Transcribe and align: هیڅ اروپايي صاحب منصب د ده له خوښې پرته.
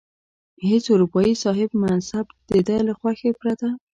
هیڅ 0.67 0.83
اروپايي 0.93 1.33
صاحب 1.43 1.69
منصب 1.83 2.25
د 2.49 2.51
ده 2.67 2.77
له 2.87 2.93
خوښې 2.99 3.29
پرته. 3.39 3.67